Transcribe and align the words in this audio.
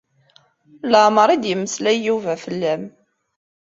Leɛmeṛ 0.91 1.29
i 1.35 1.37
d-yemmeslay 1.43 1.97
Yuba 2.05 2.33
fell-am. 2.43 2.83